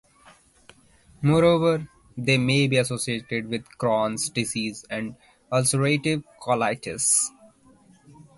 [1.21, 5.15] Moreover, they may be associated with Crohn's disease and
[5.51, 7.27] ulcerative colitis.